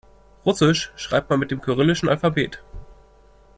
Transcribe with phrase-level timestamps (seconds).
[0.47, 2.63] Russisch schreibt man mit dem kyrillischen Alphabet.